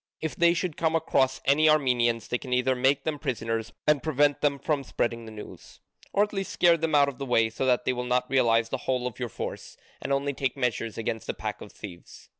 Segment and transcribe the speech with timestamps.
[0.19, 4.41] If they should come across any Armenians they can either make them prisoners and prevent
[4.41, 5.79] them from spreading the news,
[6.11, 8.69] or at least scare them out of the way, so that they will not realise
[8.69, 12.29] the whole of your force, and only take measures against a pack of thieves.